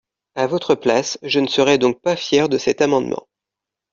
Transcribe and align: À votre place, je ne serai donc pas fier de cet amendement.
À 0.33 0.47
votre 0.47 0.73
place, 0.73 1.19
je 1.21 1.39
ne 1.39 1.45
serai 1.45 1.77
donc 1.77 2.01
pas 2.01 2.15
fier 2.15 2.49
de 2.49 2.57
cet 2.57 2.81
amendement. 2.81 3.27